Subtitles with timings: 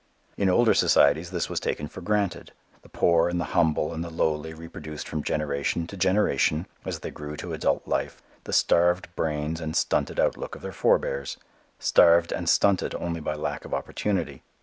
[0.35, 4.09] In older societies this was taken for granted: the poor and the humble and the
[4.09, 9.61] lowly reproduced from generation to generation, as they grew to adult life, the starved brains
[9.61, 11.37] and stunted outlook of their forbears,
[11.77, 14.41] starved and stunted only by lack of opportunity.